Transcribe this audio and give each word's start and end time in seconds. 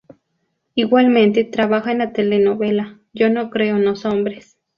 Igualmente 0.73 1.43
trabaja 1.43 1.91
en 1.91 1.99
la 1.99 2.11
telenovela 2.11 2.99
Yo 3.13 3.29
no 3.29 3.51
creo 3.51 3.75
en 3.75 3.85
los 3.85 4.03
hombres. 4.03 4.57